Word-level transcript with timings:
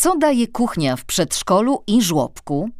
Co 0.00 0.16
daje 0.16 0.46
kuchnia 0.46 0.96
w 0.96 1.04
przedszkolu 1.04 1.82
i 1.86 2.02
żłobku? 2.02 2.70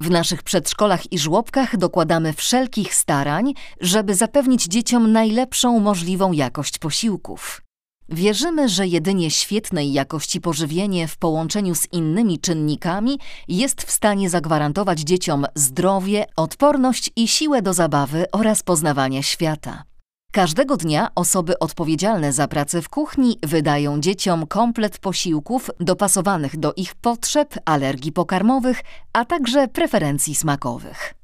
W 0.00 0.10
naszych 0.10 0.42
przedszkolach 0.42 1.12
i 1.12 1.18
żłobkach 1.18 1.76
dokładamy 1.76 2.32
wszelkich 2.32 2.94
starań, 2.94 3.54
żeby 3.80 4.14
zapewnić 4.14 4.64
dzieciom 4.64 5.12
najlepszą 5.12 5.80
możliwą 5.80 6.32
jakość 6.32 6.78
posiłków. 6.78 7.62
Wierzymy, 8.08 8.68
że 8.68 8.86
jedynie 8.86 9.30
świetnej 9.30 9.92
jakości 9.92 10.40
pożywienie 10.40 11.08
w 11.08 11.16
połączeniu 11.16 11.74
z 11.74 11.92
innymi 11.92 12.38
czynnikami 12.38 13.18
jest 13.48 13.82
w 13.82 13.90
stanie 13.90 14.30
zagwarantować 14.30 15.00
dzieciom 15.00 15.46
zdrowie, 15.54 16.26
odporność 16.36 17.10
i 17.16 17.28
siłę 17.28 17.62
do 17.62 17.72
zabawy 17.72 18.24
oraz 18.32 18.62
poznawania 18.62 19.22
świata. 19.22 19.87
Każdego 20.32 20.76
dnia 20.76 21.08
osoby 21.14 21.58
odpowiedzialne 21.58 22.32
za 22.32 22.48
pracę 22.48 22.82
w 22.82 22.88
kuchni 22.88 23.38
wydają 23.42 24.00
dzieciom 24.00 24.46
komplet 24.46 24.98
posiłków 24.98 25.70
dopasowanych 25.80 26.56
do 26.56 26.72
ich 26.76 26.94
potrzeb, 26.94 27.54
alergii 27.64 28.12
pokarmowych, 28.12 28.80
a 29.12 29.24
także 29.24 29.68
preferencji 29.68 30.34
smakowych. 30.34 31.14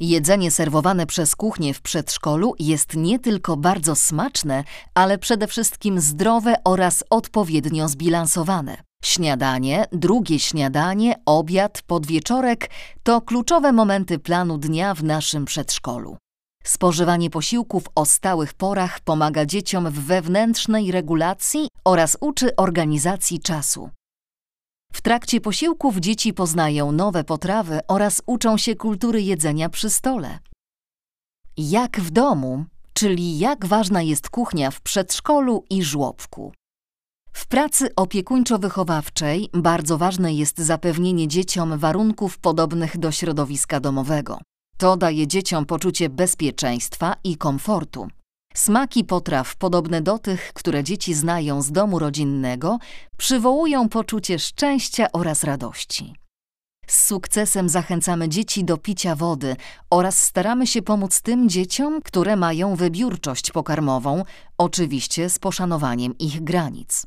Jedzenie 0.00 0.50
serwowane 0.50 1.06
przez 1.06 1.36
kuchnię 1.36 1.74
w 1.74 1.80
przedszkolu 1.80 2.54
jest 2.58 2.96
nie 2.96 3.18
tylko 3.18 3.56
bardzo 3.56 3.94
smaczne, 3.94 4.64
ale 4.94 5.18
przede 5.18 5.46
wszystkim 5.46 6.00
zdrowe 6.00 6.54
oraz 6.64 7.04
odpowiednio 7.10 7.88
zbilansowane. 7.88 8.76
Śniadanie, 9.04 9.84
drugie 9.92 10.38
śniadanie, 10.38 11.14
obiad, 11.26 11.82
podwieczorek 11.86 12.70
to 13.02 13.20
kluczowe 13.20 13.72
momenty 13.72 14.18
planu 14.18 14.58
dnia 14.58 14.94
w 14.94 15.04
naszym 15.04 15.44
przedszkolu. 15.44 16.16
Spożywanie 16.66 17.30
posiłków 17.30 17.84
o 17.94 18.04
stałych 18.04 18.54
porach 18.54 19.00
pomaga 19.00 19.46
dzieciom 19.46 19.90
w 19.90 20.00
wewnętrznej 20.00 20.92
regulacji 20.92 21.68
oraz 21.84 22.16
uczy 22.20 22.56
organizacji 22.56 23.40
czasu. 23.40 23.90
W 24.92 25.00
trakcie 25.00 25.40
posiłków 25.40 25.96
dzieci 25.96 26.32
poznają 26.34 26.92
nowe 26.92 27.24
potrawy 27.24 27.80
oraz 27.88 28.22
uczą 28.26 28.58
się 28.58 28.74
kultury 28.74 29.22
jedzenia 29.22 29.68
przy 29.68 29.90
stole. 29.90 30.38
Jak 31.56 32.00
w 32.00 32.10
domu, 32.10 32.64
czyli 32.92 33.38
jak 33.38 33.66
ważna 33.66 34.02
jest 34.02 34.30
kuchnia 34.30 34.70
w 34.70 34.80
przedszkolu 34.80 35.64
i 35.70 35.82
żłobku. 35.82 36.52
W 37.32 37.46
pracy 37.46 37.88
opiekuńczo-wychowawczej 37.96 39.48
bardzo 39.54 39.98
ważne 39.98 40.34
jest 40.34 40.58
zapewnienie 40.58 41.28
dzieciom 41.28 41.78
warunków 41.78 42.38
podobnych 42.38 42.98
do 42.98 43.12
środowiska 43.12 43.80
domowego. 43.80 44.38
To 44.78 44.96
daje 44.96 45.26
dzieciom 45.26 45.66
poczucie 45.66 46.08
bezpieczeństwa 46.08 47.16
i 47.24 47.36
komfortu. 47.36 48.08
Smaki 48.54 49.04
potraw 49.04 49.56
podobne 49.56 50.02
do 50.02 50.18
tych, 50.18 50.52
które 50.52 50.84
dzieci 50.84 51.14
znają 51.14 51.62
z 51.62 51.72
domu 51.72 51.98
rodzinnego, 51.98 52.78
przywołują 53.16 53.88
poczucie 53.88 54.38
szczęścia 54.38 55.06
oraz 55.12 55.44
radości. 55.44 56.14
Z 56.86 57.06
sukcesem 57.06 57.68
zachęcamy 57.68 58.28
dzieci 58.28 58.64
do 58.64 58.76
picia 58.76 59.14
wody 59.14 59.56
oraz 59.90 60.22
staramy 60.22 60.66
się 60.66 60.82
pomóc 60.82 61.22
tym 61.22 61.48
dzieciom, 61.48 62.02
które 62.02 62.36
mają 62.36 62.76
wybiórczość 62.76 63.50
pokarmową, 63.50 64.22
oczywiście 64.58 65.30
z 65.30 65.38
poszanowaniem 65.38 66.18
ich 66.18 66.44
granic. 66.44 67.06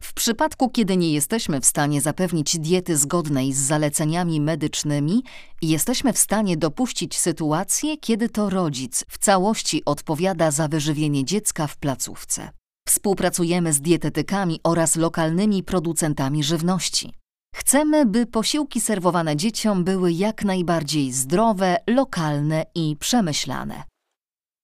W 0.00 0.12
przypadku, 0.12 0.70
kiedy 0.70 0.96
nie 0.96 1.12
jesteśmy 1.12 1.60
w 1.60 1.66
stanie 1.66 2.00
zapewnić 2.00 2.58
diety 2.58 2.96
zgodnej 2.96 3.52
z 3.52 3.58
zaleceniami 3.58 4.40
medycznymi, 4.40 5.22
jesteśmy 5.62 6.12
w 6.12 6.18
stanie 6.18 6.56
dopuścić 6.56 7.18
sytuację, 7.18 7.96
kiedy 7.96 8.28
to 8.28 8.50
rodzic 8.50 9.04
w 9.08 9.18
całości 9.18 9.84
odpowiada 9.84 10.50
za 10.50 10.68
wyżywienie 10.68 11.24
dziecka 11.24 11.66
w 11.66 11.76
placówce. 11.76 12.50
Współpracujemy 12.88 13.72
z 13.72 13.80
dietetykami 13.80 14.60
oraz 14.64 14.96
lokalnymi 14.96 15.62
producentami 15.62 16.44
żywności. 16.44 17.12
Chcemy, 17.54 18.06
by 18.06 18.26
posiłki 18.26 18.80
serwowane 18.80 19.36
dzieciom 19.36 19.84
były 19.84 20.12
jak 20.12 20.44
najbardziej 20.44 21.12
zdrowe, 21.12 21.76
lokalne 21.86 22.66
i 22.74 22.96
przemyślane. 23.00 23.82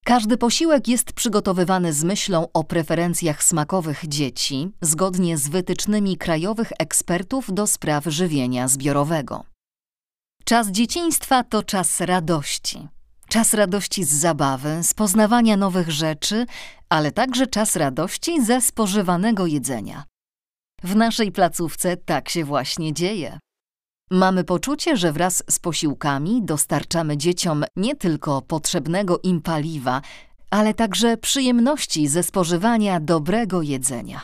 Każdy 0.04 0.36
posiłek 0.36 0.88
jest 0.88 1.12
przygotowywany 1.12 1.92
z 1.92 2.04
myślą 2.04 2.48
o 2.52 2.64
preferencjach 2.64 3.44
smakowych 3.44 4.08
dzieci, 4.08 4.70
zgodnie 4.80 5.38
z 5.38 5.48
wytycznymi 5.48 6.16
krajowych 6.16 6.72
ekspertów 6.78 7.54
do 7.54 7.66
spraw 7.66 8.04
żywienia 8.04 8.68
zbiorowego. 8.68 9.44
Czas 10.44 10.68
dzieciństwa 10.68 11.44
to 11.44 11.62
czas 11.62 12.00
radości. 12.00 12.88
Czas 13.28 13.54
radości 13.54 14.04
z 14.04 14.12
zabawy, 14.12 14.82
z 14.82 14.94
poznawania 14.94 15.56
nowych 15.56 15.90
rzeczy, 15.90 16.46
ale 16.88 17.12
także 17.12 17.46
czas 17.46 17.76
radości 17.76 18.44
ze 18.44 18.60
spożywanego 18.60 19.46
jedzenia. 19.46 20.04
W 20.82 20.96
naszej 20.96 21.32
placówce 21.32 21.96
tak 21.96 22.28
się 22.28 22.44
właśnie 22.44 22.92
dzieje. 22.92 23.38
Mamy 24.10 24.44
poczucie, 24.44 24.96
że 24.96 25.12
wraz 25.12 25.42
z 25.50 25.58
posiłkami 25.58 26.42
dostarczamy 26.42 27.16
dzieciom 27.16 27.64
nie 27.76 27.96
tylko 27.96 28.42
potrzebnego 28.42 29.18
im 29.22 29.42
paliwa, 29.42 30.02
ale 30.50 30.74
także 30.74 31.16
przyjemności 31.16 32.08
ze 32.08 32.22
spożywania 32.22 33.00
dobrego 33.00 33.62
jedzenia. 33.62 34.20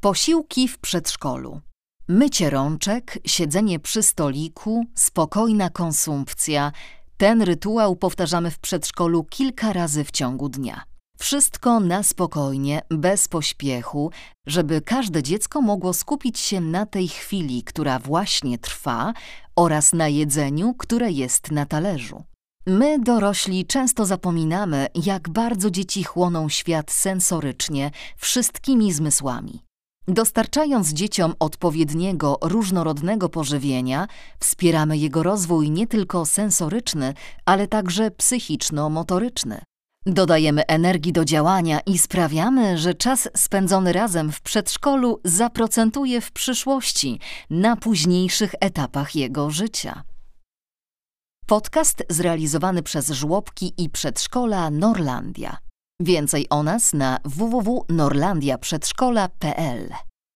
Posiłki 0.00 0.68
w 0.68 0.78
przedszkolu. 0.78 1.60
Mycie 2.08 2.50
rączek, 2.50 3.18
siedzenie 3.26 3.78
przy 3.78 4.02
stoliku, 4.02 4.84
spokojna 4.94 5.70
konsumpcja. 5.70 6.72
Ten 7.16 7.42
rytuał 7.42 7.96
powtarzamy 7.96 8.50
w 8.50 8.58
przedszkolu 8.58 9.24
kilka 9.24 9.72
razy 9.72 10.04
w 10.04 10.10
ciągu 10.10 10.48
dnia. 10.48 10.89
Wszystko 11.20 11.80
na 11.80 12.02
spokojnie, 12.02 12.82
bez 12.90 13.28
pośpiechu, 13.28 14.10
żeby 14.46 14.80
każde 14.80 15.22
dziecko 15.22 15.60
mogło 15.60 15.92
skupić 15.92 16.38
się 16.38 16.60
na 16.60 16.86
tej 16.86 17.08
chwili, 17.08 17.62
która 17.62 17.98
właśnie 17.98 18.58
trwa, 18.58 19.12
oraz 19.56 19.92
na 19.92 20.08
jedzeniu, 20.08 20.74
które 20.74 21.10
jest 21.10 21.50
na 21.50 21.66
talerzu. 21.66 22.24
My, 22.66 22.98
dorośli, 22.98 23.66
często 23.66 24.06
zapominamy, 24.06 24.86
jak 25.04 25.28
bardzo 25.28 25.70
dzieci 25.70 26.04
chłoną 26.04 26.48
świat 26.48 26.90
sensorycznie, 26.90 27.90
wszystkimi 28.16 28.92
zmysłami. 28.92 29.62
Dostarczając 30.08 30.92
dzieciom 30.92 31.34
odpowiedniego, 31.38 32.38
różnorodnego 32.42 33.28
pożywienia, 33.28 34.06
wspieramy 34.38 34.98
jego 34.98 35.22
rozwój 35.22 35.70
nie 35.70 35.86
tylko 35.86 36.26
sensoryczny, 36.26 37.14
ale 37.44 37.66
także 37.66 38.10
psychiczno-motoryczny. 38.10 39.62
Dodajemy 40.06 40.66
energii 40.66 41.12
do 41.12 41.24
działania 41.24 41.80
i 41.80 41.98
sprawiamy, 41.98 42.78
że 42.78 42.94
czas 42.94 43.28
spędzony 43.36 43.92
razem 43.92 44.32
w 44.32 44.40
przedszkolu 44.40 45.20
zaprocentuje 45.24 46.20
w 46.20 46.32
przyszłości, 46.32 47.20
na 47.50 47.76
późniejszych 47.76 48.54
etapach 48.60 49.16
jego 49.16 49.50
życia. 49.50 50.02
Podcast 51.46 52.02
zrealizowany 52.08 52.82
przez 52.82 53.10
żłobki 53.10 53.74
i 53.78 53.90
przedszkola 53.90 54.70
Norlandia. 54.70 55.58
Więcej 56.00 56.46
o 56.50 56.62
nas 56.62 56.92
na 56.92 57.18
www.norlandiaprzedszkola.pl 57.24 60.09